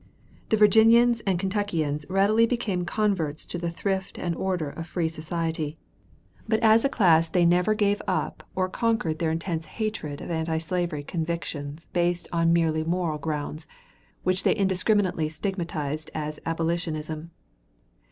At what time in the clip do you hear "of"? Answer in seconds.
4.71-4.87, 10.19-10.31